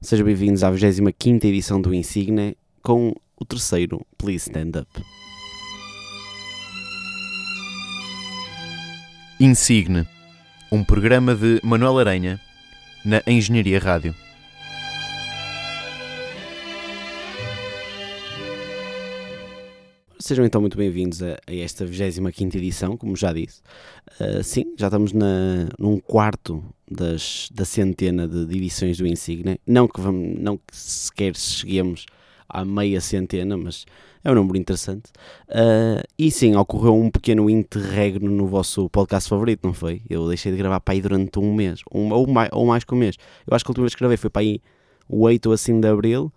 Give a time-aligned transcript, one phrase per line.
[0.00, 5.04] Sejam bem-vindos à 25 edição do Insigne com o terceiro Please Stand Up.
[9.40, 10.06] Insigne,
[10.70, 12.40] um programa de Manuel Aranha
[13.04, 14.14] na Engenharia Rádio.
[20.28, 23.62] Sejam então muito bem-vindos a, a esta 25 edição, como já disse.
[24.20, 29.58] Uh, sim, já estamos na, num quarto das, da centena de, de edições do Insigne.
[29.66, 32.04] Não que, vamos, não que sequer cheguemos
[32.46, 33.86] à meia centena, mas
[34.22, 35.10] é um número interessante.
[35.48, 40.02] Uh, e sim, ocorreu um pequeno interregno no vosso podcast favorito, não foi?
[40.10, 42.94] Eu deixei de gravar para aí durante um mês, um, ou, mais, ou mais que
[42.94, 43.16] um mês.
[43.46, 44.60] Eu acho que a última vez que gravei foi para aí
[45.08, 46.30] o 8 ou assim de abril.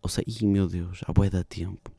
[0.00, 1.93] Ou seja, ih, meu Deus, há boia de tempo.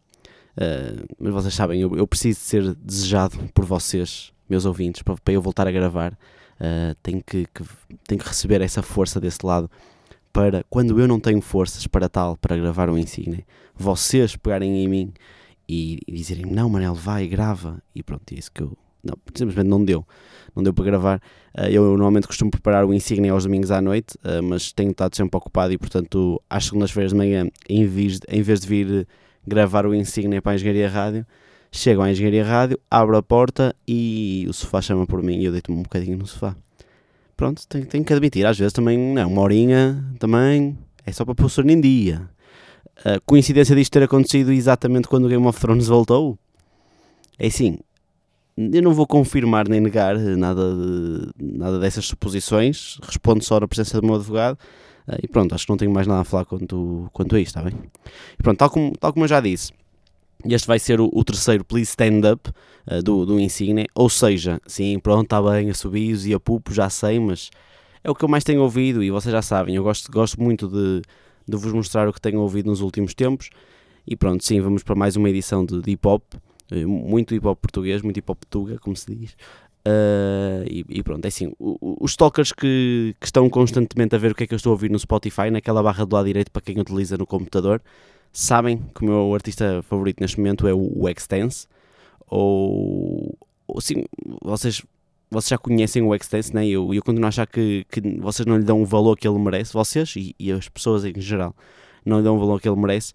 [0.56, 5.34] Uh, mas vocês sabem, eu, eu, preciso ser desejado por vocês, meus ouvintes, para, para
[5.34, 6.14] eu voltar a gravar.
[6.54, 7.64] Uh, tenho, que, que,
[8.08, 9.70] tenho que receber essa força desse lado
[10.32, 14.88] para, quando eu não tenho forças para tal, para gravar um Insigne, vocês pegarem em
[14.88, 15.14] mim
[15.68, 17.82] e, e dizerem: Não, Manel, vai, grava.
[17.94, 18.78] E pronto, é isso que eu.
[19.04, 20.06] Não, simplesmente não deu.
[20.56, 21.22] Não deu para gravar.
[21.54, 25.38] Uh, eu normalmente costumo preparar o Insigne aos domingos à noite, mas tenho estado sempre
[25.38, 29.08] ocupado e, portanto, às segundas-feiras de manhã, em vez, em vez de vir
[29.48, 31.26] gravar o insígnia para a Engenharia Rádio.
[31.72, 35.52] Chego à Engenharia Rádio, abro a porta e o sofá chama por mim e eu
[35.52, 36.56] deito-me um bocadinho no sofá.
[37.36, 41.36] Pronto, tenho, tenho que admitir, às vezes também, não, uma horinha também é só para
[41.36, 42.30] pôr o em dia.
[43.04, 46.40] A coincidência disto ter acontecido exatamente quando o Game of Thrones voltou?
[47.38, 47.78] É assim,
[48.58, 54.00] eu não vou confirmar nem negar nada, de, nada dessas suposições, respondo só na presença
[54.00, 54.58] do meu advogado,
[55.08, 57.58] Uh, e pronto, acho que não tenho mais nada a falar quanto, quanto a isto,
[57.58, 57.80] está bem?
[58.40, 59.72] E pronto, tal como, tal como eu já disse,
[60.46, 62.50] este vai ser o, o terceiro Please Stand Up
[62.88, 66.74] uh, do, do Insigne, ou seja, sim, pronto, está bem, a subios e a pupo,
[66.74, 67.50] já sei, mas
[68.04, 70.68] é o que eu mais tenho ouvido e vocês já sabem, eu gosto, gosto muito
[70.68, 71.02] de,
[71.48, 73.50] de vos mostrar o que tenho ouvido nos últimos tempos.
[74.08, 76.22] E pronto, sim, vamos para mais uma edição de, de hip hop,
[76.72, 79.36] eh, muito hip hop português, muito hip hop tuga, como se diz.
[79.88, 84.36] Uh, e, e, pronto, é assim, os stalkers que, que, estão constantemente a ver o
[84.36, 86.64] que é que eu estou a ouvir no Spotify, naquela barra do lado direito para
[86.64, 87.80] quem utiliza no computador,
[88.34, 91.68] sabem que o meu artista favorito neste momento é o, Extense,
[92.28, 93.38] ou,
[93.68, 94.06] ou assim,
[94.42, 94.82] vocês,
[95.30, 96.66] vocês já conhecem o Extense, né?
[96.66, 99.38] eu, eu continuo a achar que, que vocês não lhe dão o valor que ele
[99.38, 101.56] merece, vocês e, e as pessoas em geral
[102.04, 103.14] não lhe dão o valor que ele merece,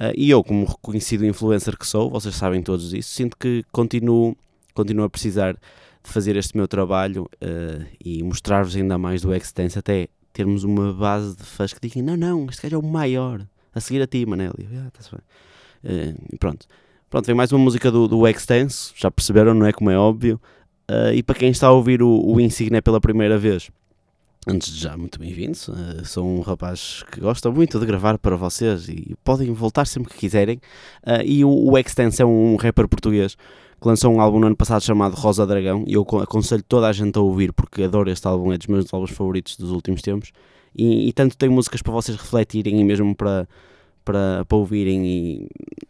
[0.00, 4.34] uh, e eu como reconhecido influencer que sou, vocês sabem todos isso, sinto que continuo,
[4.72, 5.58] continuo a precisar
[6.06, 11.36] fazer este meu trabalho uh, e mostrar-vos ainda mais do Extense, até termos uma base
[11.36, 14.24] de fãs que digam: não, não, este gajo é o maior, a seguir a ti,
[14.24, 14.52] Manel.
[14.86, 15.18] Ah, tá.
[15.84, 16.66] Uh, pronto.
[17.08, 19.72] Pronto, vem mais uma música do, do Extense, já perceberam, não é?
[19.72, 20.40] Como é óbvio.
[20.90, 23.70] Uh, e para quem está a ouvir o, o Insigne pela primeira vez,
[24.46, 25.68] antes de já, muito bem-vindos.
[25.68, 30.12] Uh, sou um rapaz que gosta muito de gravar para vocês e podem voltar sempre
[30.12, 30.56] que quiserem.
[31.06, 33.36] Uh, e o, o Extense é um rapper português
[33.80, 36.92] que lançou um álbum no ano passado chamado Rosa Dragão e eu aconselho toda a
[36.92, 40.32] gente a ouvir porque adoro este álbum, é dos meus álbuns favoritos dos últimos tempos
[40.74, 43.48] e, e tanto tem músicas para vocês refletirem e mesmo para,
[44.04, 45.48] para, para ouvirem e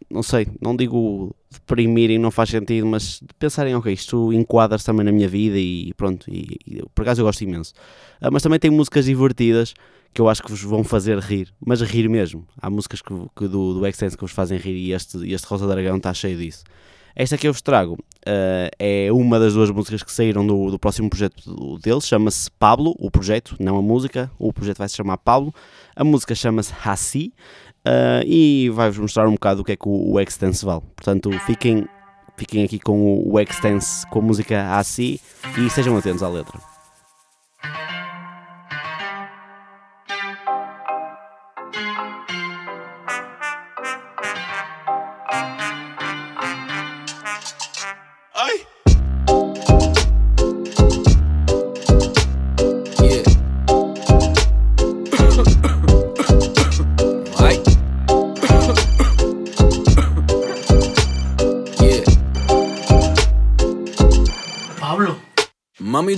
[0.09, 5.11] não sei, não digo deprimirem, não faz sentido, mas pensarem, ok, isto enquadra-se também na
[5.11, 7.73] minha vida e pronto, e, e, por acaso eu gosto imenso.
[8.21, 9.73] Uh, mas também tem músicas divertidas
[10.13, 12.47] que eu acho que vos vão fazer rir, mas rir mesmo.
[12.59, 15.67] Há músicas que, que do, do Extense que vos fazem rir e este, este Rosa
[15.67, 16.63] Dragão está cheio disso.
[17.19, 20.77] Esta que eu vos trago uh, é uma das duas músicas que saíram do, do
[20.77, 25.17] próximo projeto deles, chama-se Pablo, o projeto, não a música, o projeto vai se chamar
[25.17, 25.51] Pablo.
[25.95, 27.33] A música chama-se Hassi
[27.79, 30.83] uh, e vai-vos mostrar um bocado o que é que o, o Extense vale.
[30.95, 31.87] Portanto, fiquem,
[32.37, 35.19] fiquem aqui com o, o Extense, com a música Hassi
[35.57, 36.59] e sejam atentos à letra.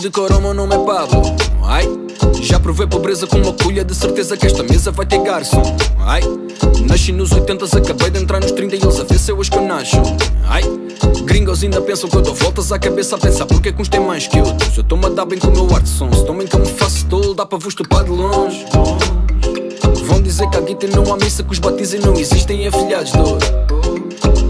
[0.10, 1.22] Mami de coro, meu nome é Pablo.
[1.64, 1.88] Ai,
[2.42, 5.62] já provei pobreza com uma colha, de certeza que esta mesa vai ter garçom.
[6.00, 6.22] Ai,
[6.88, 9.50] nasci nos 80, acabei de entrar nos 30 e eles a ver se eu as
[9.50, 9.98] que nasço.
[10.48, 10.64] Ai,
[11.26, 13.90] gringos ainda pensam que eu dou voltas à cabeça a pensar porque é que uns
[13.90, 14.76] têm mais que outros.
[14.76, 16.68] Eu estou-me a dar bem com o meu arte som, se tomem que eu me
[16.68, 18.66] faço tolo, dá para vos topar de longe.
[20.06, 23.20] Vão dizer que a guita não há missa, que os batizem não existem afilhados de
[23.20, 23.69] ouro.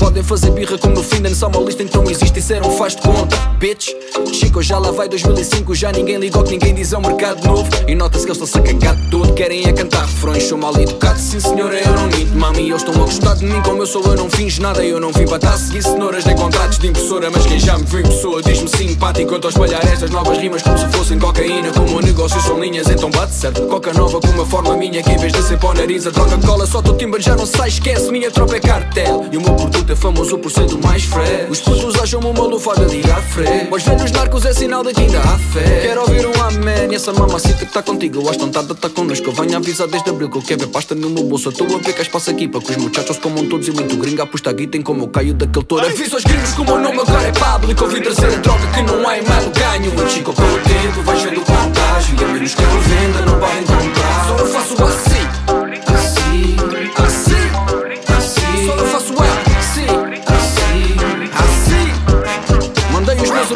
[0.10, 2.96] Podem fazer birra como no fim só uma lista então existe isso era um faz
[2.96, 3.36] de conta.
[3.60, 3.90] Bitch,
[4.34, 7.70] Chico já lá vai 2005 Já ninguém ligou que ninguém diz é um mercado novo.
[7.88, 10.74] E nota-se que eles estão-se a cagar de tudo Querem é cantar refrões, sou mal
[10.80, 11.20] educado.
[11.20, 13.62] Sim senhora, eu não minto, mami Eles estão a gostar de mim.
[13.62, 16.26] Como eu sou Eu não finjo nada, eu não vim para estar a seguir cenouras
[16.26, 19.52] Nem contratos de impressora Mas quem já me viu pessoa diz-me simpático Eu estou a
[19.52, 23.34] espalhar estas novas rimas como se fossem cocaína Como o negócio são linhas, então bate
[23.34, 23.62] certo.
[23.68, 26.10] Coca nova com uma forma minha Que em vez de ser para o nariz a
[26.10, 29.28] droga cola Só teu timbre já não sai, esquece Minha tropa é cartel.
[29.32, 32.44] E o meu produto é famoso por ser do mais fresh Os putos acham-me uma
[32.46, 35.82] lufada de ligar fresh Os velhos narcos é sinal de que ainda há fé.
[35.82, 36.92] Quero ouvir um amém.
[36.92, 39.32] E essa mamacita que tá contigo Eu acho tentada tá connosco.
[39.32, 41.50] Venho avisar desde abril que eu quero ver pasta no meu bolso.
[41.50, 44.24] Estou a ver que espaço aqui para que os muchachos comam todos E muito gringa
[44.24, 45.86] aposta aqui tem como eu caio daquele touro.
[45.86, 48.38] Aviso aos gringos que o meu nome agora é Pablo E que ouvi trazer a
[48.38, 49.92] droga que não há em malo ganho.
[49.94, 53.22] Um chico com o tempo vais vendo o contágio E a menos que eu venda
[53.26, 55.09] não podem comprar Só eu faço Assim,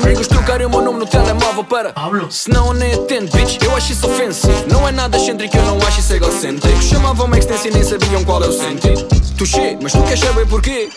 [0.03, 2.27] amigos trocarem o meu nome no telemóvel para Pablo.
[2.29, 5.77] Senão eu nem atendo, bitch, eu acho isso ofensivo Não é nada excêntrico, eu não
[5.87, 9.03] acho isso egocêntrico Chamavam-me extensa e nem sabiam qual é o sentido
[9.37, 10.89] Touché, mas tu queres saber porquê?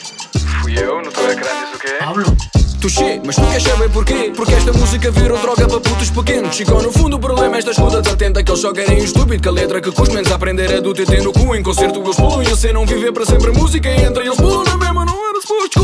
[0.62, 1.92] Fui eu, no teu ecrã diz o quê?
[1.98, 2.36] Pablo,
[2.80, 4.32] Touché, mas tu queres saber porquê?
[4.36, 7.70] Porque esta música virou droga para putos pequenos Chicou no fundo o problema é esta
[7.70, 10.34] escuta desatenta Que eles só querem o estúpido Que a letra que custa menos a
[10.34, 13.24] aprender é do TT no cu Em concerto eles pulam e assim não viver para
[13.24, 15.25] sempre a música E entre eles pulam na mesma, não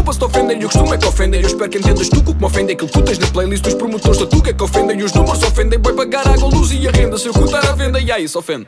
[0.02, 1.40] Desculpa se te ofendem e o costume é que ofendem.
[1.40, 2.70] Eu espero que entendas tu que o que me ofende.
[2.70, 4.98] É aquilo que tu tens na playlist dos promotores da tu que é que ofendem.
[4.98, 7.16] E os números ofendem, boi pagar água, luz e a renda.
[7.16, 8.66] Se eu contar a venda, e aí isso ofende.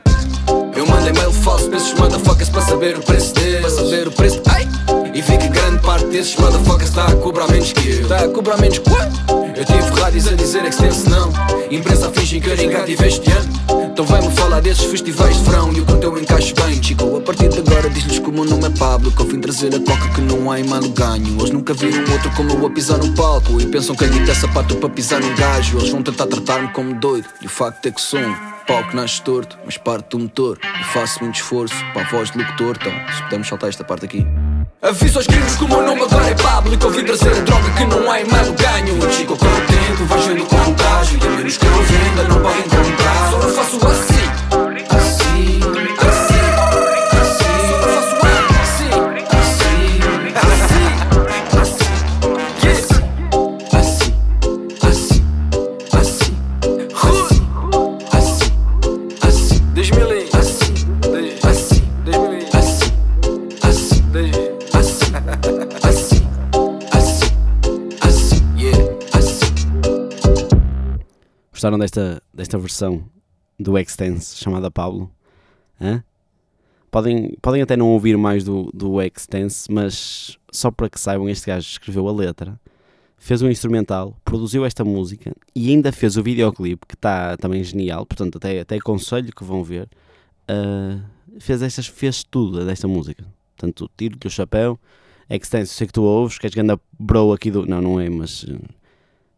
[0.73, 3.59] Eu mandei mail falso para esses motherfuckers para saber o preço deles.
[3.59, 4.65] Para saber o preço, ai!
[5.13, 8.01] E vi que grande parte desses motherfuckers está a cobrar menos que eu.
[8.03, 9.11] Está a cobrar menos que what?
[9.57, 11.33] Eu tive rádios a dizer extenso não
[11.69, 12.69] Imprensa a que eu nem
[13.07, 16.83] este ano Então vai-me falar desses festivais de verão E o quanto eu encaixo bem,
[16.83, 17.15] chico.
[17.15, 19.73] A partir de agora diz-lhes que o meu nome é Pablo Que eu vim trazer
[19.73, 21.39] a coca que não há em mano ganho.
[21.39, 24.33] Eles nunca viram outro como eu a pisar no palco E pensam que a guita
[24.33, 25.77] é sapato para pisar num gajo.
[25.77, 28.35] Eles vão tentar tratar-me como doido E o facto é que sou um
[28.67, 30.59] Pau que nasce torto, mas parte do motor.
[30.61, 34.03] E faço muito esforço para a voz de locutor Então, se pudermos saltar esta parte
[34.03, 34.27] aqui.
[34.81, 37.31] Aviso aos gringos que o meu nome agora é Pablo E que eu vim trazer
[37.31, 38.97] a droga que não há em malo ganho.
[38.97, 41.57] Um chico com o tempo, vais vendo o contágio E a menos
[72.55, 73.03] desta versão
[73.59, 75.11] do Extense chamada Pablo?
[75.79, 76.03] Hã?
[76.89, 81.47] Podem, podem até não ouvir mais do, do Extense, mas só para que saibam, este
[81.47, 82.59] gajo escreveu a letra,
[83.17, 88.05] fez um instrumental, produziu esta música e ainda fez o videoclipe, que está também genial,
[88.05, 89.89] portanto até, até aconselho que vão ver.
[90.47, 91.01] Ah,
[91.39, 93.25] fez, estas, fez tudo desta música.
[93.57, 94.79] Portanto, tiro-lhe o chapéu.
[95.29, 97.65] Extense, sei que tu ouves, que anda bro aqui do...
[97.65, 98.45] Não, não é, mas...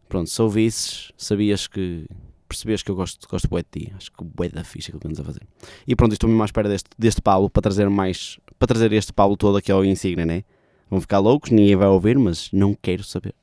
[0.08, 2.06] Pronto, se ouvisses, sabias que
[2.48, 3.92] percebias que eu gosto, gosto bué de ti.
[3.96, 5.42] Acho que bué da ficha que eu a fazer.
[5.86, 9.12] E pronto, estou mesmo à espera deste, deste Pablo para trazer mais, para trazer este
[9.12, 10.44] Pablo todo aqui ao Insignia, né?
[10.90, 13.34] Vão ficar loucos, ninguém vai ouvir, mas não quero saber.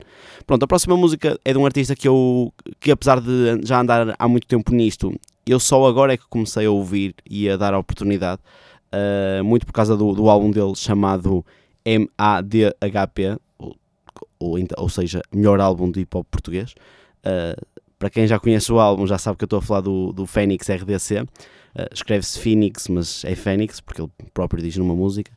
[0.44, 4.16] Pronto, a próxima música é de um artista que eu, que apesar de já andar
[4.18, 5.14] há muito tempo nisto,
[5.46, 8.42] eu só agora é que comecei a ouvir e a dar a oportunidade,
[8.90, 11.44] ah, muito por causa do, do álbum dele chamado
[11.86, 13.76] MADHP, ou,
[14.38, 16.74] ou, ou seja, melhor álbum de hip hop português.
[17.24, 17.60] Uh,
[17.98, 20.26] para quem já conhece o álbum, já sabe que eu estou a falar do, do
[20.26, 21.22] Fênix RDC.
[21.22, 21.26] Uh,
[21.92, 25.30] Escreve-se Phoenix, mas é Fênix, porque ele próprio diz numa música.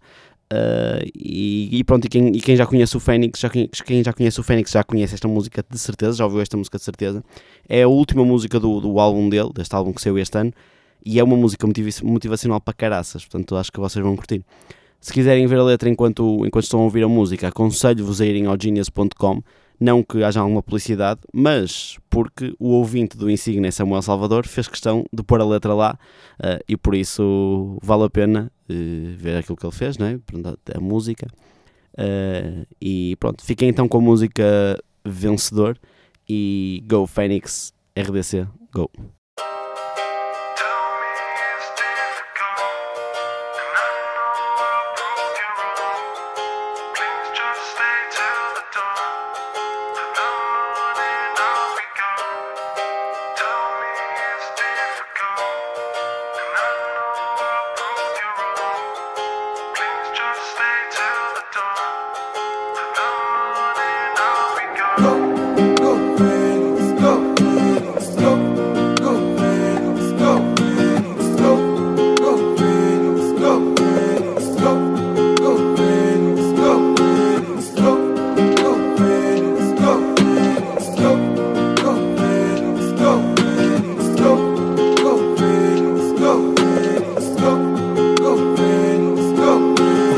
[0.51, 4.11] Uh, e, e pronto, e quem, e quem já conhece o Fênix, já, quem já
[4.11, 7.23] conhece o Fênix já conhece esta música de certeza, já ouviu esta música de certeza.
[7.67, 10.51] É a última música do, do álbum dele, deste álbum que saiu este ano,
[11.05, 11.67] e é uma música
[12.03, 14.43] motivacional para caraças, portanto acho que vocês vão curtir.
[14.99, 18.47] Se quiserem ver a letra enquanto, enquanto estão a ouvir a música, aconselho-vos a irem
[18.47, 19.41] ao genius.com.
[19.79, 25.05] Não que haja alguma publicidade, mas porque o ouvinte do Insignia Samuel Salvador fez questão
[25.11, 25.97] de pôr a letra lá
[26.43, 30.19] eh, e por isso vale a pena eh, ver aquilo que ele fez, né?
[30.75, 31.27] A música.
[31.97, 34.43] Eh, e pronto, fiquem então com a música
[35.05, 35.77] Vencedor
[36.27, 38.91] e Go Phoenix RDC, Go.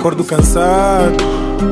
[0.01, 1.15] Acordo cansado,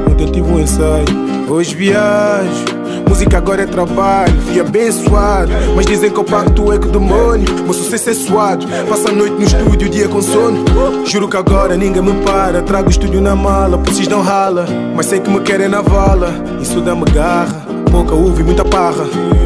[0.07, 1.03] ontem tive um ensaio.
[1.50, 2.63] Hoje viajo.
[3.09, 5.51] Música agora é trabalho, fui abençoado.
[5.75, 7.51] Mas dizem que eu pacto é com o demônio.
[7.63, 8.67] Meu sucesso é suado.
[8.88, 10.63] Passa a noite no estúdio, dia com sono.
[11.07, 12.62] Juro que agora ninguém me para.
[12.62, 14.67] Trago o estúdio na mala, vocês não rala.
[14.95, 16.31] Mas sei que me querem na vala.
[16.62, 17.58] Isso dá-me garra.
[18.09, 19.05] Pouca uva e muita parra.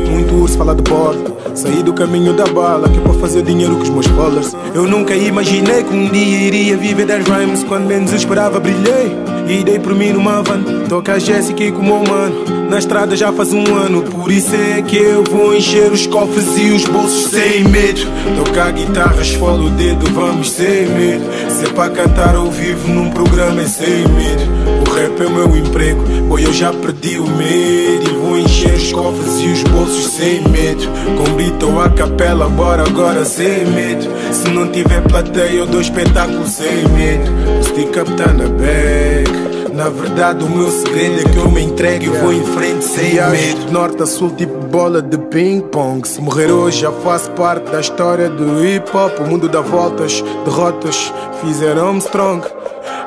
[0.10, 1.36] Muito urso fala de bordo.
[1.54, 4.56] Saí do caminho da bala, que é para fazer dinheiro com os meus followers.
[4.74, 7.64] Eu nunca imaginei que um dia iria viver das rhymes.
[7.66, 9.18] Quando menos esperava, brilhei.
[9.50, 10.64] E dei por mim numa van.
[10.88, 12.36] Toca a Jéssica e com o meu mano.
[12.70, 16.58] Na estrada já faz um ano, por isso é que eu vou encher os cofres
[16.58, 18.02] e os bolsos sem medo.
[18.38, 21.26] Tocar guitarra, esfola o dedo, vamos sem medo.
[21.50, 24.44] Se é para cantar ao vivo num programa é sem medo.
[24.88, 28.23] O rap é o meu emprego, boy, eu já perdi o medo.
[28.34, 30.82] Vou encher os cofres e os bolsos sem medo.
[31.20, 34.08] Com beat ou a capela, bora agora sem medo.
[34.32, 37.32] Se não tiver plateia, eu dou espetáculo sem medo.
[37.64, 39.74] Stick up tá na bag.
[39.76, 43.14] Na verdade, o meu segredo é que eu me entregue e vou em frente sem
[43.14, 43.72] medo.
[43.72, 46.08] Norte a sul, tipo bola de ping-pong.
[46.08, 49.20] Se morrer hoje, já faço parte da história do hip hop.
[49.20, 52.44] O mundo dá voltas, derrotas fizeram-me strong.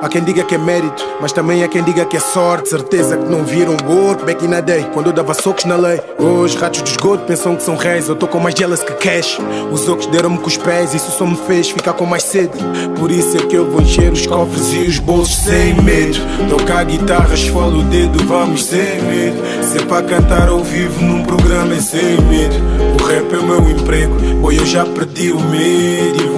[0.00, 2.68] Há quem diga que é mérito, mas também há quem diga que é sorte.
[2.68, 6.00] Certeza que não viram work back in the day, quando eu dava socos na lei.
[6.18, 8.08] Hoje, ratos de esgoto pensam que são reis.
[8.08, 9.38] Eu tô com mais jealous que cash.
[9.72, 12.52] Os outros deram-me com os pés, isso só me fez ficar com mais sede.
[12.98, 16.18] Por isso é que eu vou encher os cofres e os bolsos sem medo.
[16.48, 19.42] Tocar guitarra, esfola o dedo, vamos sem medo.
[19.62, 22.56] Se é para cantar ao vivo num programa é sem medo.
[23.00, 26.35] O rap é o meu emprego, boy, eu já perdi o medo.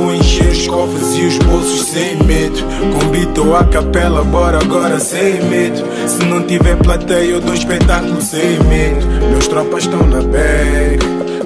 [0.68, 2.58] Cofres e os bolsos sem medo.
[3.02, 3.08] Ou
[3.56, 5.82] a capela, bora agora sem medo.
[6.06, 9.06] Se não tiver plateia, eu dou espetáculo sem medo.
[9.30, 10.98] Meus tropas estão na bag.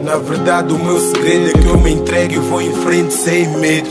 [0.02, 3.48] Na verdade, o meu segredo é que eu me entregue e vou em frente sem
[3.58, 3.88] medo.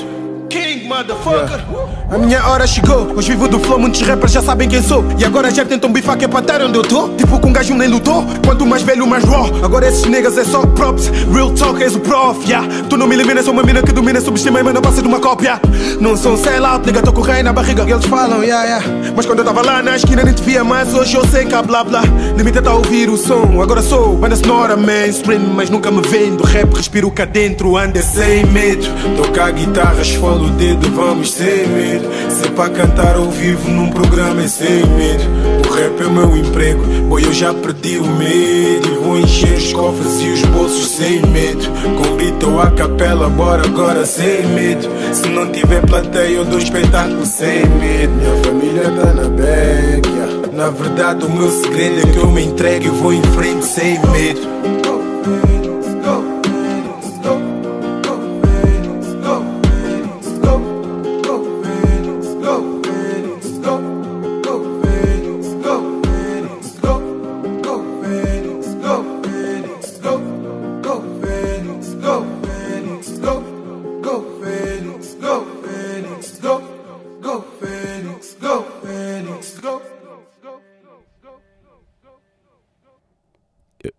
[0.49, 2.00] King, motherfucker!
[2.11, 5.01] A minha hora chegou, hoje vivo do flow, muitos rappers já sabem quem sou.
[5.17, 7.07] E agora já tentam bifar que é para onde eu tô.
[7.15, 9.45] Tipo que um gajo nem lutou, quanto mais velho, mais raw.
[9.63, 12.67] Agora esses niggas é só props, real talk és o prof, yeah.
[12.89, 15.21] Tu não me eliminas, sou uma mina que domina, subestima mas não passa de uma
[15.21, 15.57] cópia.
[16.01, 17.89] Não sou um sellout, nigga, tô com rei na barriga.
[17.89, 18.85] Eles falam, yeah, yeah.
[19.15, 21.55] Mas quando eu tava lá na esquina nem te via mais, hoje eu sei que
[21.55, 22.01] há blá blá.
[22.35, 26.43] Limita tá a ouvir o som, agora sou banda sonora mainstream, mas nunca me vendo.
[26.43, 28.85] Rap, respiro cá dentro, anda sem medo.
[29.15, 32.00] Tocar guitarra, esfola o dedo, vamos sem medo.
[32.29, 35.23] Se é para cantar ao vivo num programa é sem medo.
[35.67, 38.87] O rap é o meu emprego, boy, eu já perdi o medo.
[38.87, 41.65] E vou encher os cofres e os bolsos sem medo.
[41.97, 44.87] Com beat ou a capela, bora agora sem medo.
[45.13, 48.13] Se não tiver plateia, eu dou espetáculo sem medo.
[48.13, 50.41] Minha família tá na yeah.
[50.53, 53.99] Na verdade, o meu segredo é que eu me entregue e vou em frente sem
[54.07, 54.41] medo.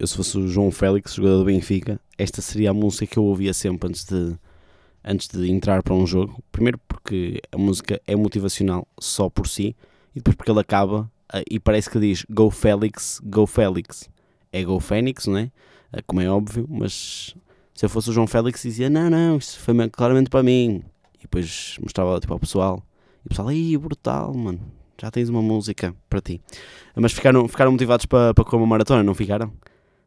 [0.03, 3.25] Eu, se fosse o João Félix, jogador do Benfica, esta seria a música que eu
[3.25, 4.37] ouvia sempre antes de,
[5.05, 6.43] antes de entrar para um jogo.
[6.51, 9.77] Primeiro porque a música é motivacional só por si,
[10.15, 14.11] e depois porque ele acaba eh, e parece que diz Go Félix, Go Félix.
[14.53, 15.51] É Go Fênix, não é?
[15.93, 17.35] Eh, Como é óbvio, mas
[17.75, 20.83] se eu fosse o João Félix dizia não, não, isso foi me- claramente para mim.
[21.19, 22.83] E depois mostrava tipo, ao pessoal.
[23.25, 24.61] E o pessoal, aí brutal, mano.
[25.01, 26.41] Já tens uma música para ti.
[26.95, 29.53] Mas ficaram, ficaram motivados para, para correr uma maratona, não ficaram?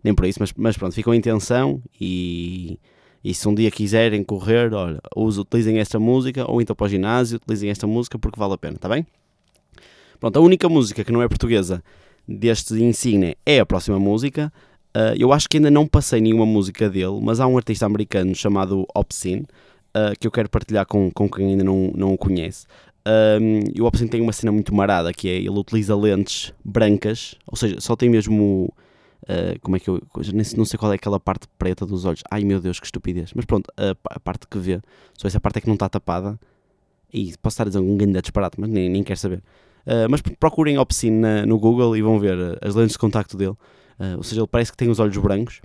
[0.06, 2.80] Nem por isso, mas, mas pronto, ficam em tensão e,
[3.24, 7.38] e se um dia quiserem correr, olha, utilizem esta música ou então para o ginásio,
[7.38, 9.04] utilizem esta música porque vale a pena, está bem?
[10.20, 11.84] Pronto, a única música que não é portuguesa
[12.28, 14.54] deste Insigne é a próxima música.
[14.94, 18.36] Ah, eu acho que ainda não passei nenhuma música dele, mas há um artista americano
[18.36, 19.48] chamado Obscene
[19.92, 22.68] ah, que eu quero partilhar com, com quem ainda não, não o conhece.
[23.08, 27.34] Um, e o Obscene tem uma cena muito marada que é ele utiliza lentes brancas,
[27.48, 28.72] ou seja, só tem mesmo.
[29.28, 30.02] Ah, como é que eu.
[30.56, 32.22] Não sei qual é aquela parte preta dos olhos.
[32.30, 33.32] Ai meu Deus, que estupidez.
[33.34, 34.82] Mas pronto, a, a parte que vê,
[35.14, 36.40] só essa parte é que não está tapada.
[37.14, 39.42] E posso estar a dizer um grande disparate, mas nem, nem quero saber.
[39.86, 40.78] Ah, mas procurem
[41.12, 43.56] na- no Google e vão ver ah, as lentes de contacto dele.
[44.00, 45.62] Ah, ou seja, ele parece que tem os olhos brancos.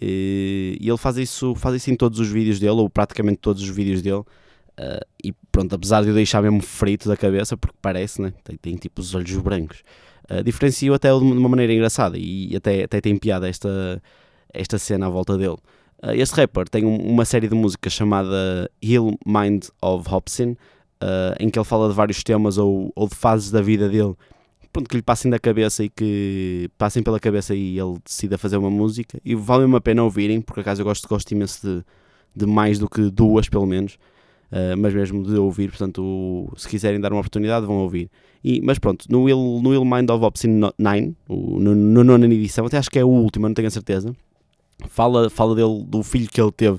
[0.00, 3.62] E, e ele faz isso, faz isso em todos os vídeos dele, ou praticamente todos
[3.62, 4.24] os vídeos dele.
[4.72, 8.32] Uh, e pronto, apesar de eu deixar mesmo frito da cabeça, porque parece, né?
[8.42, 9.82] tem, tem tipo os olhos brancos,
[10.38, 14.02] uh, diferencio até de uma de uma maneira engraçada e até, até tem piada esta,
[14.52, 15.56] esta cena à volta dele.
[16.02, 20.50] Uh, este rapper tem um- uma série de músicas chamada Heal Mind of Hobson,
[21.02, 24.14] uh, em que ele fala de vários temas ou, ou de fases da vida dele
[24.72, 28.56] pronto, que lhe passem da cabeça e que passem pela cabeça e ele decida fazer
[28.56, 29.20] uma música.
[29.22, 31.84] E vale mesmo a pena ouvirem, porque acaso eu gosto, gosto imenso de,
[32.34, 33.98] de mais do que duas, pelo menos.
[34.52, 38.10] Uh, mas mesmo de ouvir, portanto, se quiserem dar uma oportunidade, vão ouvir.
[38.44, 42.26] E, mas pronto, no Will, no Will Mind of Obscene 9, o, no, no nona
[42.26, 44.14] edição, até acho que é o último, não tenho a certeza,
[44.88, 46.78] fala, fala dele, do filho que ele teve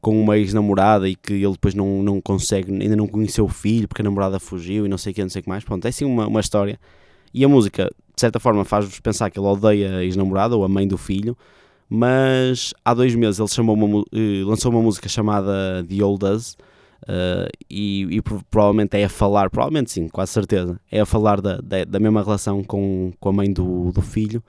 [0.00, 3.88] com uma ex-namorada e que ele depois não, não consegue, ainda não conheceu o filho
[3.88, 5.64] porque a namorada fugiu e não sei o que, não sei o que mais.
[5.64, 6.78] Pronto, é assim uma, uma história.
[7.34, 10.68] E a música, de certa forma, faz-vos pensar que ele odeia a ex-namorada ou a
[10.68, 11.36] mãe do filho,
[11.88, 16.56] mas há dois meses ele chamou uma, eh, lançou uma música chamada The Old Us.
[17.08, 21.56] Uh, e, e, provavelmente é a falar, provavelmente sim, quase certeza, é a falar da,
[21.56, 24.42] da, da mesma relação com, com a mãe do, do filho.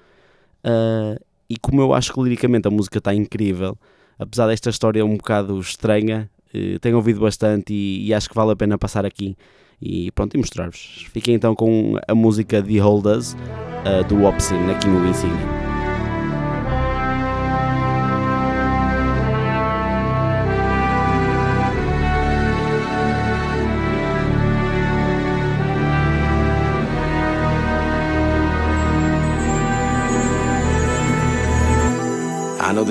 [0.66, 1.18] Uh,
[1.50, 3.78] e como eu acho que liricamente a música está incrível,
[4.20, 8.52] apesar desta história um bocado estranha, uh, tenho ouvido bastante e, e, acho que vale
[8.52, 9.38] a pena passar aqui
[9.82, 11.08] e pronto, e mostrar-vos.
[11.14, 13.38] Fiquem então com a música The Hold Us
[14.10, 15.69] do Obscene aqui no Insigne.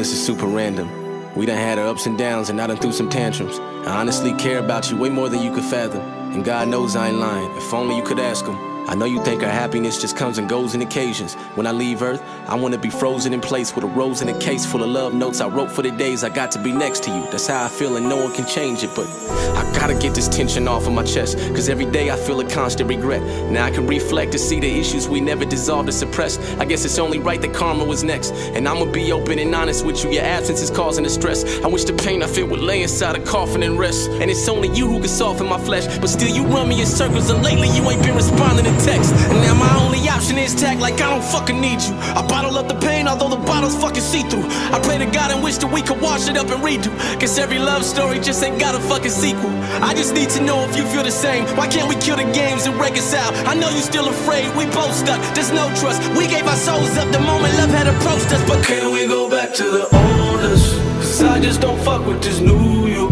[0.09, 0.89] This is super random.
[1.37, 3.59] We done had our ups and downs and I done threw some tantrums.
[3.59, 6.01] I honestly care about you way more than you could fathom.
[6.33, 7.55] And God knows I ain't lying.
[7.59, 8.68] If only you could ask him.
[8.89, 11.35] I know you think our happiness just comes and goes in occasions.
[11.57, 14.39] When I leave Earth, I wanna be frozen in place with a rose in a
[14.39, 17.03] case full of love notes I wrote for the days I got to be next
[17.03, 17.23] to you.
[17.31, 18.91] That's how I feel, and no one can change it.
[18.97, 19.07] But
[19.55, 22.49] I gotta get this tension off of my chest, cause every day I feel a
[22.49, 23.23] constant regret.
[23.51, 26.41] Now I can reflect to see the issues we never dissolved or suppressed.
[26.59, 28.33] I guess it's only right that karma was next.
[28.55, 30.13] And I'ma be open and honest with you.
[30.13, 31.45] Your absence is causing the stress.
[31.63, 34.09] I wish the pain I feel would lay inside a coffin and rest.
[34.09, 35.87] And it's only you who can soften my flesh.
[35.99, 39.13] But still, you run me in circles, and lately you ain't been responding to text.
[39.31, 41.95] And now my only option is tag like I don't fucking need you.
[42.19, 44.47] I bottle up the pain, although the bottle's fucking see through.
[44.75, 46.91] I pray to God and wish that we could wash it up and redo.
[47.21, 49.51] Cause every love story just ain't got a fucking sequel.
[49.83, 51.45] I just need to know if you feel the same.
[51.57, 53.31] Why can't we kill the games and reconcile?
[53.47, 55.21] I know you're still afraid, we both stuck.
[55.35, 56.01] There's no trust.
[56.19, 58.43] We gave our souls up the moment love had approached us.
[58.49, 60.75] But can we go back to the oldest?
[60.99, 63.09] Cause I just don't fuck with this new you.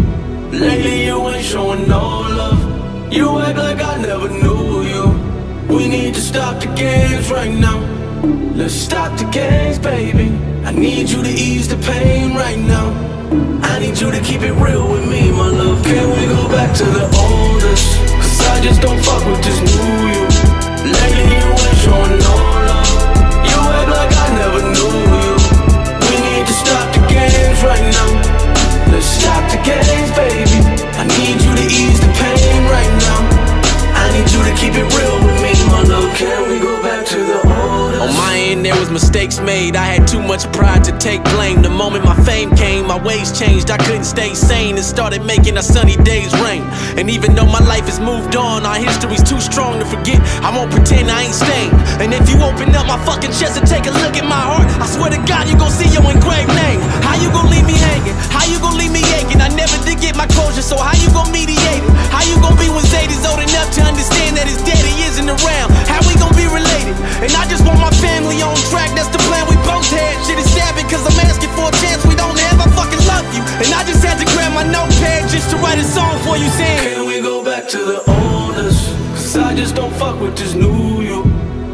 [0.50, 2.02] Lately you ain't showing no
[2.40, 3.12] love.
[3.12, 4.55] You act like I never knew.
[5.76, 7.76] We need to stop the games right now.
[8.56, 10.32] Let's stop the games, baby.
[10.64, 12.88] I need you to ease the pain right now.
[13.60, 15.84] I need you to keep it real with me, my love.
[15.84, 17.92] Can we go back to the oldest?
[18.08, 20.24] Cause I just don't fuck with this new you.
[20.96, 22.34] Lately you ain't showing no
[22.72, 22.96] love.
[23.44, 25.28] You act like I never knew you.
[26.08, 28.10] We need to stop the games right now.
[28.88, 30.56] Let's stop the games, baby.
[30.96, 33.20] I need you to ease the pain right now.
[33.92, 35.15] I need you to keep it real
[38.66, 39.76] there was mistakes made.
[39.78, 41.62] I had too much pride to take blame.
[41.62, 43.70] The moment my fame came, my ways changed.
[43.70, 46.66] I couldn't stay sane and started making our sunny days rain.
[46.98, 50.18] And even though my life has moved on, our history's too strong to forget.
[50.42, 51.78] I won't pretend I ain't stained.
[52.02, 54.66] And if you open up my fucking chest and take a look at my heart,
[54.82, 56.82] I swear to God, you gon' see your engraved name.
[57.06, 58.18] How you gon' leave me hanging?
[58.34, 59.38] How you gon' leave me aching?
[59.38, 61.94] I never did get my closure, so how you gon' mediate it?
[62.10, 65.70] How you gon' be when Zadie's old enough to understand that his daddy isn't around?
[65.86, 66.98] How we gon' be related?
[67.22, 70.14] And I just want my family on track, that's the plan we both had.
[70.24, 72.60] Shit is sad because I'm asking for a chance we don't have.
[72.60, 73.42] I fucking love you.
[73.62, 76.48] And I just had to grab my notepad just to write a song for you
[76.56, 78.94] saying, Can we go back to the oldest?
[79.16, 81.22] Cause I just don't fuck with this new you.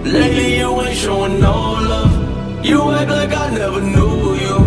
[0.05, 1.53] Lately you ain't showing no
[1.93, 2.65] love.
[2.65, 4.59] You act like I never knew you.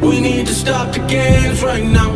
[0.00, 2.10] We need to stop the games right now.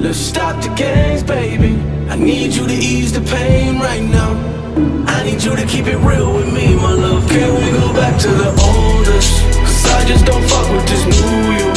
[0.00, 1.80] Let's stop the games, baby.
[2.10, 4.53] I need you to ease the pain right now.
[4.76, 7.28] I need you to keep it real with me, my love.
[7.28, 9.42] Can we go back to the oldest?
[9.54, 11.68] Cause I just don't fuck with this new you.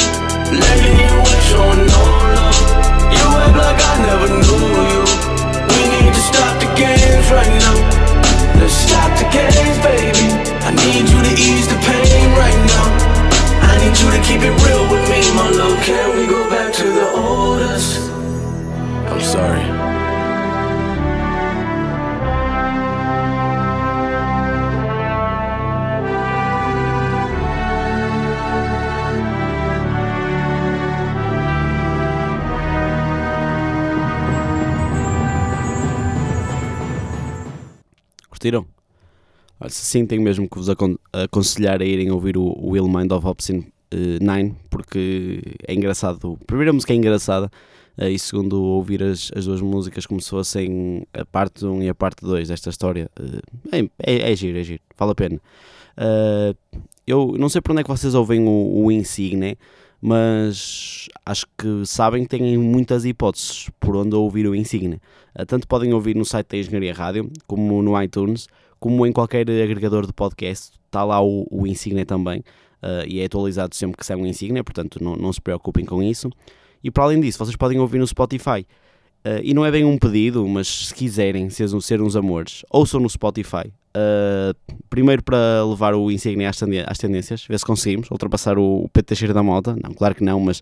[0.57, 2.01] Lately you ain't showing no
[2.37, 2.57] love.
[3.13, 5.26] You act like I never knew you.
[39.69, 43.67] Sim, tenho mesmo que vos acon aconselhar a irem ouvir o, Will Mind of Obscene
[43.93, 46.37] uh, 9, porque é engraçado.
[46.41, 47.51] A primeira música é engraçada,
[47.99, 51.89] Uh, e segundo, ouvir as, as duas músicas como se fossem a parte 1 e
[51.89, 53.09] a parte 2 desta história.
[53.19, 55.41] Uh, é, é, é giro, é giro, vale a pena.
[57.07, 59.57] Eu não sei por onde é que vocês ouvem o, o Insigne,
[60.01, 64.99] mas acho que sabem que têm muitas hipóteses por onde ouvir o Insigne.
[65.47, 68.47] Tanto podem ouvir no site da Engenharia Rádio, como no iTunes,
[68.79, 73.25] como em qualquer agregador de podcast, está lá o, o Insigne também, uh, e é
[73.25, 76.29] atualizado sempre que sai um Insigne, portanto não, não se preocupem com isso.
[76.83, 78.65] E para além disso, vocês podem ouvir no Spotify.
[79.25, 82.99] Uh, e não é bem um pedido, mas se quiserem ser, ser uns amores, ouçam
[82.99, 83.71] no Spotify.
[83.97, 84.53] Uh,
[84.89, 86.57] primeiro para levar o Insigne às,
[86.99, 89.75] tendências, ver se conseguimos ultrapassar o, o PT Cheiro da Mota.
[89.81, 90.61] Não, claro que não, mas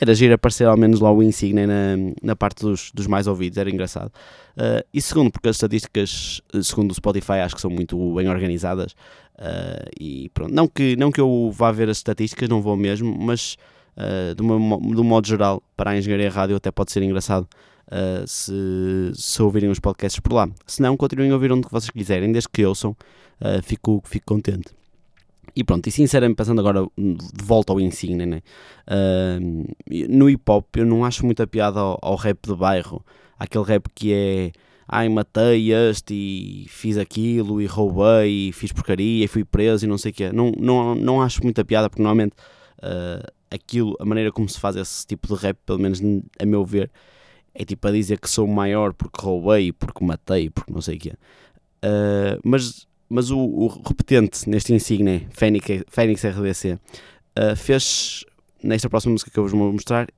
[0.00, 3.56] era giro aparecer ao menos lá o Insigne na, na parte dos, dos mais ouvidos,
[3.56, 4.08] era engraçado.
[4.56, 8.92] Uh, e segundo, porque as estatísticas, segundo o Spotify, acho que são muito bem organizadas.
[9.38, 13.16] Uh, e pronto, não que, não que eu vá ver as estatísticas, não vou mesmo,
[13.18, 13.56] mas
[13.96, 17.46] uh, de, uma, de um modo geral, para a engenharia rádio até pode ser engraçado.
[17.86, 18.52] Uh, se,
[19.14, 20.48] se ouvirem os podcasts por lá.
[20.66, 22.96] Se não, continuem a ouvir onde vocês quiserem, desde que ouçam,
[23.40, 24.74] uh, fico, fico contente.
[25.54, 28.42] E pronto, e sinceramente, passando agora de volta ao Insigne, né?
[28.86, 29.74] Uh,
[30.08, 33.02] no hip hop eu não acho muita piada ao, ao, rap de bairro,
[33.38, 34.52] aquele rap que é
[34.86, 39.88] ai matei este e fiz aquilo e roubei e fiz porcaria e fui preso e
[39.88, 40.30] não sei o quê.
[40.30, 42.34] Não, não, não acho muita piada porque normalmente
[42.80, 46.00] uh, aquilo, a maneira como se faz esse tipo de rap, pelo menos
[46.38, 46.90] a meu ver,
[47.58, 50.98] é tipo a dizer que sou maior porque roubei, porque matei, porque não sei o
[50.98, 51.12] quê.
[51.84, 58.24] Uh, mas mas o, o repetente neste insigne Fênix, Fênix RDC uh, fez
[58.62, 60.08] nesta próxima música que eu vos vou mostrar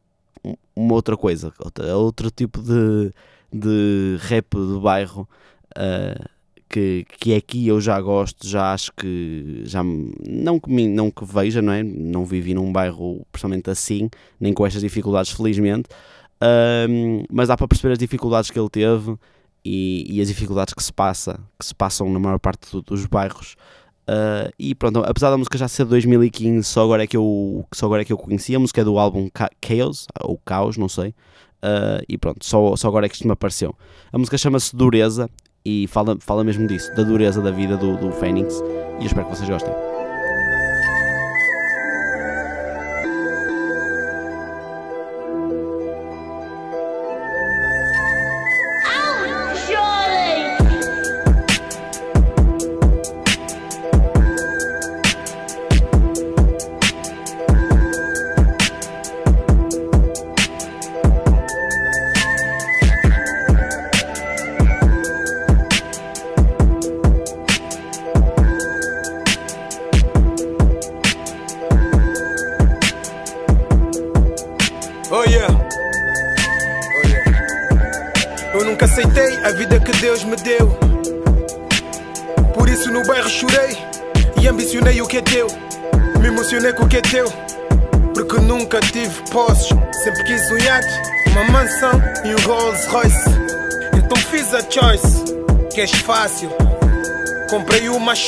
[0.75, 3.13] uma outra coisa, outra, outro tipo de,
[3.53, 5.29] de rap do bairro
[5.77, 6.29] uh,
[6.69, 11.25] que, que é aqui eu já gosto, já acho que já não que, não que
[11.25, 11.83] veja, não é?
[11.83, 15.89] Não vivi num bairro principalmente assim, nem com estas dificuldades, felizmente,
[16.43, 19.17] uh, mas dá para perceber as dificuldades que ele teve
[19.65, 23.07] e, e, as dificuldades que se passa, que se passam na maior parte do, dos
[23.07, 23.57] bairros.
[24.09, 27.67] Uh, e pronto, apesar da música já ser de 2015, só agora é que eu,
[27.75, 28.55] só agora é que eu conheci.
[28.55, 29.29] A música é do álbum
[29.63, 31.11] Chaos, ou Caos, não sei.
[31.63, 33.75] Uh, e pronto, só, só agora é que isto me apareceu.
[34.13, 35.29] A música chama-se Dureza
[35.65, 38.09] e fala, fala mesmo disso, da dureza da vida do, do.
[38.09, 39.98] E eu espero que vocês gostem.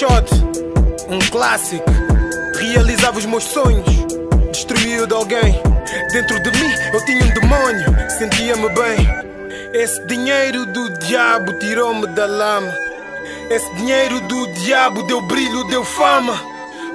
[0.01, 0.31] Machado,
[1.11, 1.85] um clássico.
[2.59, 3.85] Realizava os meus sonhos,
[4.51, 5.61] destruí o de alguém.
[6.11, 9.07] Dentro de mim eu tinha um demônio, sentia-me bem.
[9.75, 12.75] Esse dinheiro do diabo tirou-me da lama.
[13.51, 16.41] Esse dinheiro do diabo deu brilho, deu fama.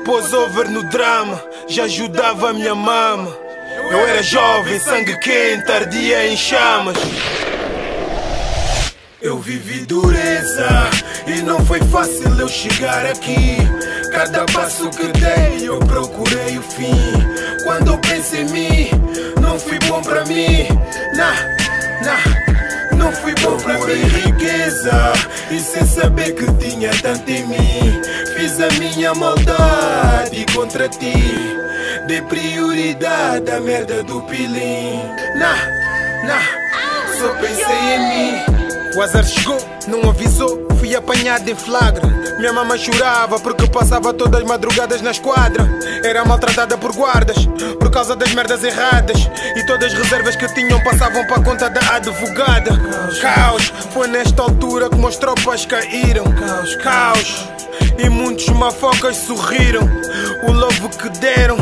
[0.03, 3.31] Pôs over no drama, já ajudava a minha mama.
[3.91, 6.97] Eu era jovem, sangue quente, ardia em chamas.
[9.25, 10.67] Eu vivi dureza
[11.25, 13.57] e não foi fácil eu chegar aqui.
[14.11, 16.93] Cada passo que dei eu procurei o fim.
[17.63, 18.89] Quando eu penso em mim,
[19.41, 20.67] não fui bom para mim.
[21.15, 21.33] Nah,
[22.05, 24.03] nah, não fui bom para mim.
[24.03, 25.13] riqueza
[25.49, 28.01] e sem saber que tinha tanto em mim.
[28.37, 31.15] Fiz a minha maldade contra ti.
[32.05, 35.01] Dei prioridade à merda do pilim.
[35.35, 35.57] Nah,
[36.27, 36.43] nah,
[37.19, 38.64] só pensei em mim.
[38.95, 42.07] O azar chegou, não avisou, fui apanhado em flagra.
[42.39, 45.69] Minha mamãe chorava porque passava todas as madrugadas na esquadra.
[46.01, 47.45] Era maltratada por guardas
[47.77, 49.29] por causa das merdas erradas.
[49.55, 52.71] E todas as reservas que tinham passavam para conta da advogada.
[53.21, 56.23] Caos, foi nesta altura que meus tropas caíram.
[56.23, 57.49] Caos, caos.
[57.97, 59.81] E muitos mafocas sorriram.
[60.47, 61.57] O love que deram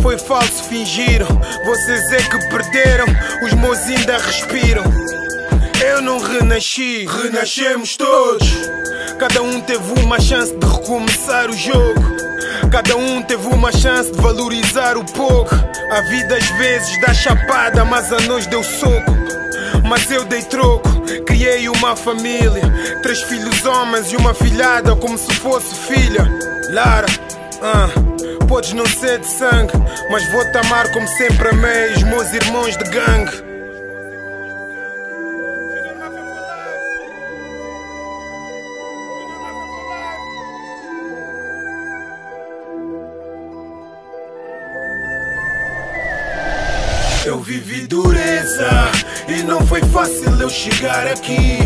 [0.00, 1.28] foi falso, fingiram.
[1.66, 3.06] Vocês é que perderam,
[3.42, 4.84] os meus ainda respiram.
[5.88, 8.46] Eu não renasci, renascemos todos.
[9.18, 12.02] Cada um teve uma chance de recomeçar o jogo.
[12.70, 15.54] Cada um teve uma chance de valorizar o pouco.
[15.90, 19.16] A vida às vezes dá chapada, mas a nós deu soco.
[19.88, 20.90] Mas eu dei troco,
[21.24, 22.70] criei uma família.
[23.02, 26.28] Três filhos homens e uma filhada, como se fosse filha.
[26.68, 27.08] Lara,
[27.62, 27.88] ah,
[28.46, 29.72] podes não ser de sangue,
[30.10, 33.47] mas vou-te amar como sempre amei os meus irmãos de gangue.
[47.28, 48.70] Eu vivi dureza
[49.28, 51.58] e não foi fácil eu chegar aqui.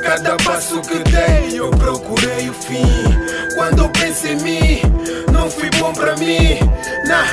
[0.00, 2.86] Cada passo que dei eu procurei o fim.
[3.56, 4.80] Quando eu penso em mim,
[5.32, 6.60] não fui bom pra mim.
[7.04, 7.26] Nah,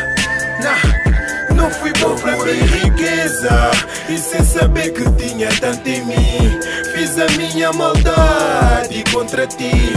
[0.64, 2.54] nah, não fui bom pra mim.
[2.54, 3.70] riqueza
[4.10, 6.60] e sem saber que tinha tanto em mim.
[6.92, 9.94] Fiz a minha maldade contra ti.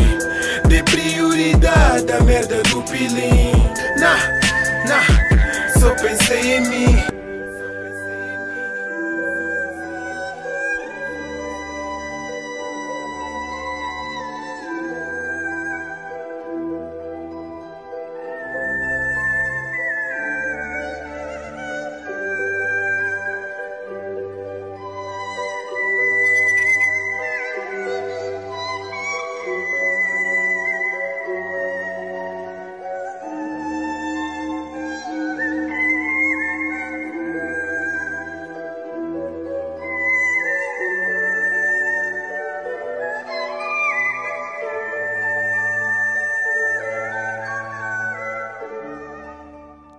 [0.69, 3.51] De prioridade a merda do pilim.
[3.99, 4.19] Nah,
[4.87, 7.18] nah, só pensei em mim.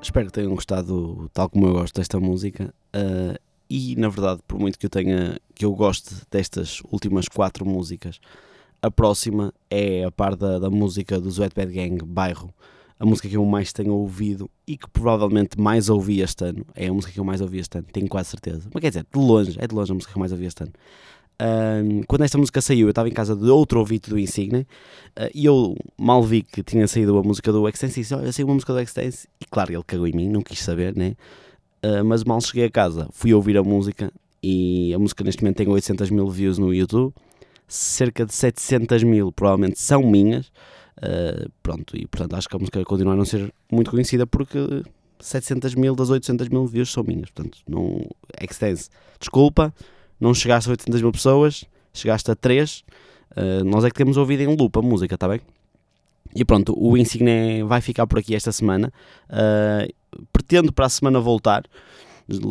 [0.02, 2.74] Espero que tenham gostado tal como eu gosto desta música.
[2.96, 3.38] Uh,
[3.70, 8.20] e na verdade, por muito que eu tenha que eu goste destas últimas quatro músicas,
[8.82, 12.54] a próxima é a par da, da música do Wetbad Gang Bairro,
[12.98, 16.66] a música que eu mais tenho ouvido e que provavelmente mais ouvi este ano.
[16.74, 18.70] É a música que eu mais ouvi este ano, tenho quase certeza.
[18.74, 20.64] Mas quer dizer, de longe, é de longe a música que eu mais ouvi este
[20.64, 20.74] ano.
[21.42, 24.68] Uh, quando esta música saiu, eu estava em casa de outro ouvinte do Insigne
[25.18, 28.32] uh, e eu mal vi que tinha saído a música do Extense e disse: Olha,
[28.34, 29.26] saiu uma música do Extense.
[29.40, 31.16] E claro, ele cagou em mim, não quis saber, né?
[31.84, 34.12] Uh, mas mal cheguei a casa, fui ouvir a música
[34.44, 37.14] e a música neste momento tem 800 mil views no YouTube,
[37.66, 40.52] cerca de 700 mil provavelmente são minhas.
[41.64, 44.58] pronto, e portanto acho que a música continua a não ser muito conhecida porque
[45.22, 47.30] 700 mil das 800 mil views são minhas.
[47.30, 48.06] Portanto, não.
[48.42, 49.74] Extense, desculpa
[50.20, 52.80] não chegaste a 800 mil pessoas, chegaste a 3.
[52.80, 52.84] Uh,
[53.36, 55.40] eh, nós é que temos ouvido em loop a música, está bem?
[56.36, 58.92] E pronto, o Insigne vai ficar por aqui esta semana.
[59.30, 59.92] Uh,
[60.32, 61.64] pretendo para a semana voltar,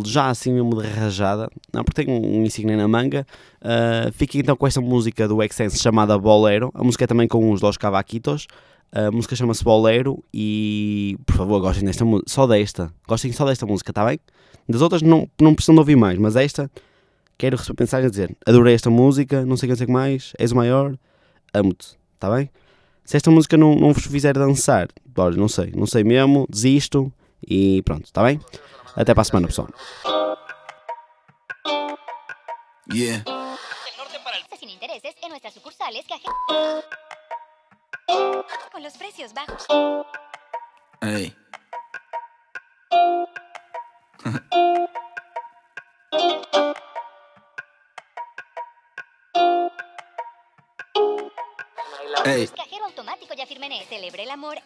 [0.05, 3.27] já assim mesmo de rajada, não, porque tenho um Insigne na manga.
[3.63, 6.71] Uh, então com esta música do Extense chamada Bolero.
[6.75, 8.47] A música é também com os Dos Cavaquitos.
[8.91, 13.91] A música chama-se Bolero e por favor gostem desta só desta, gostem só desta música,
[13.91, 14.19] está bem?
[14.67, 16.71] Das outras não, não precisam de ouvir mais, mas esta
[17.39, 20.53] quero receber mensagem a dizer adorei esta música, não sei o que, que mais, és
[20.53, 20.99] o maior,
[21.55, 22.51] amo-te, está bem?
[23.05, 27.11] Se esta música não, não vos fizer dançar, olha, não sei, não sei mesmo, desisto
[27.49, 28.39] e pronto, está bem?
[28.95, 29.69] Até para a semana, pessoal.
[32.93, 33.23] Yeah.
[34.59, 36.15] Sin intereses en nuestras sucursales que
[38.73, 39.67] con los precios bajos.
[41.01, 41.37] Hey.
[52.25, 52.49] Ei.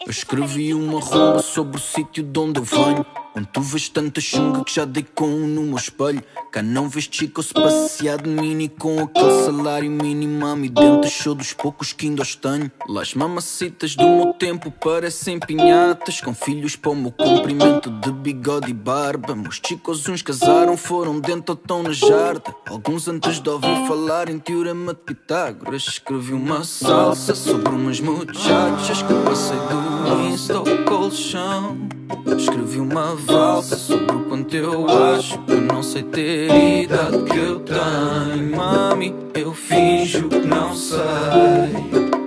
[0.00, 3.06] Eu escrevi uma rumba sobre o sítio de onde eu venho.
[3.36, 6.22] Onde tu vês tanta chunga que já dei com um no meu espelho.
[6.52, 10.40] Cá não se passear de mini com aquele salário mínimo.
[10.40, 12.70] Mami, dentro show dos poucos que ainda os tenho.
[12.86, 16.20] Las mamacitas do meu tempo parecem pinhatas.
[16.20, 19.34] Com filhos para o meu comprimento de bigode e barba.
[19.34, 22.54] Meus chicos, uns casaram, foram dentro ou estão na jarda.
[22.68, 25.84] Alguns antes de ouvir falar em teorema de Pitágoras.
[25.88, 32.01] Escrevi uma salsa sobre umas muchachas que passei do Insta ao colchão.
[32.36, 37.60] Escrevi uma valsa sobre o quanto eu acho que não sei ter idade que eu
[37.60, 38.56] tenho.
[38.56, 40.98] Mami, eu finjo que não sei.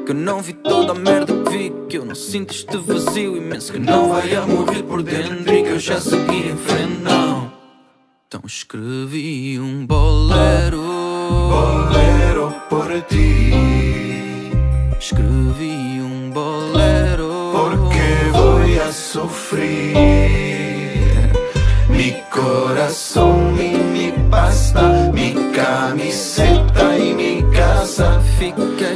[0.05, 1.73] Que não vi toda a merda que vi.
[1.89, 3.73] Que eu não sinto este vazio imenso.
[3.73, 7.51] Que não vai a morrer por dentro e que eu já segui em frente, não.
[8.27, 10.83] Então escrevi um bolero.
[11.49, 13.54] Bolero por ti.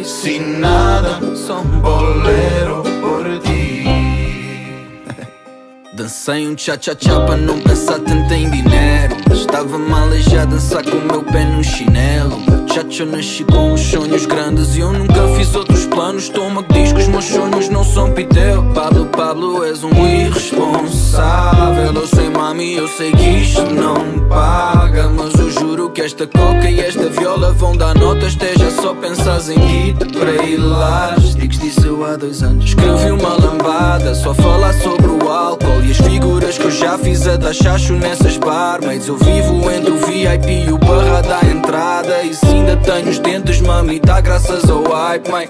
[0.10, 3.84] Sin nada, son bolero por ti.
[5.94, 9.16] Dancei um cha-cha-cha para não pensar tanto em dinheiro.
[9.32, 12.59] Estava mal a dançar com o meu pé no chinelo.
[12.74, 16.30] Chacho, nasci com os sonhos grandes e eu nunca fiz outros planos.
[16.30, 18.64] Toma que diz que os meus sonhos não são piteu.
[18.76, 21.92] Pablo, Pablo, és um irresponsável.
[21.94, 25.10] Eu sei, mami, eu sei que isto não paga.
[25.10, 28.28] Mas eu juro que esta coca e esta viola vão dar nota.
[28.28, 31.58] Esteja só pensas em kit para elásticos.
[31.58, 32.66] Disse eu há dois anos.
[32.66, 37.28] Escrevi uma lambada, só falar sobre o álcool e as figuras que eu já fiz
[37.28, 39.08] a dar chacho nessas barmaids.
[39.08, 42.24] Eu vivo entre o VIP e o barra da entrada.
[42.24, 45.50] E se ainda tenho os dentes, mami, dá graças ao hype, mãe.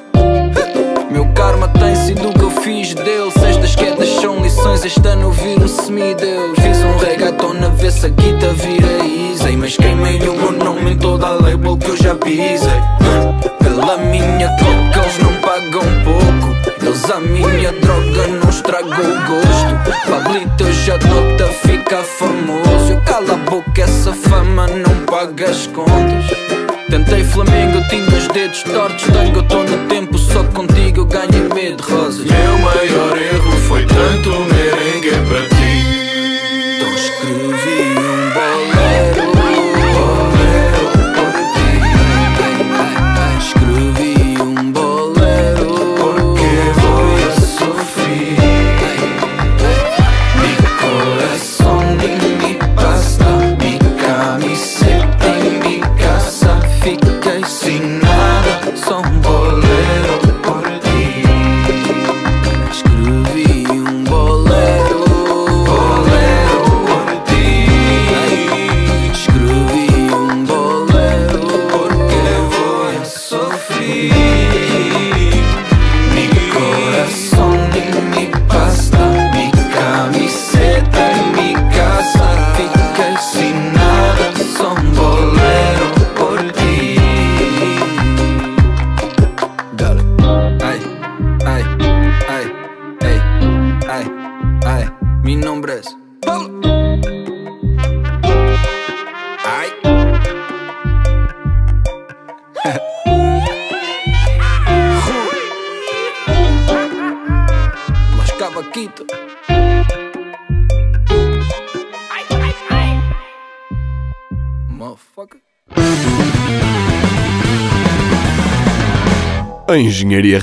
[1.12, 3.32] Meu karma tem sido o que eu fiz dele.
[3.48, 6.60] Estas quedas são lições, este ano viro um semideus.
[6.60, 9.58] Fiz um reggaeton na ver se a guita vira easy.
[9.58, 12.82] Mas queimei o meu nome em toda a label que eu já pisei.
[13.60, 16.86] Pela minha troca, eles não pagam pouco.
[16.86, 20.10] Eles a minha droga não estragou o gosto.
[20.10, 23.02] Pablito, eu já dou-te ficar famoso.
[23.06, 26.69] Cala a boca, essa fama não paga as contas.
[26.90, 29.06] Tentei Flamengo, tinha os dedos tortos.
[29.36, 32.26] Eu tô no tempo, só contigo eu ganhei medo rosas.
[32.26, 35.59] Meu maior erro foi tanto merengue para ti.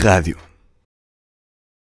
[0.06, 0.35] Engenharia Rádio.